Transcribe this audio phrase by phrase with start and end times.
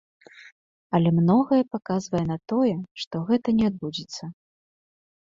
[0.97, 4.23] Але многае паказвае на тое, што гэта не адбудзецца.